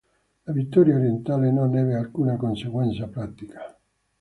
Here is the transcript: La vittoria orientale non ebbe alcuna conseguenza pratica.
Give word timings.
La 0.45 0.51
vittoria 0.53 0.95
orientale 0.95 1.51
non 1.51 1.77
ebbe 1.77 1.93
alcuna 1.93 2.35
conseguenza 2.35 3.07
pratica. 3.07 3.77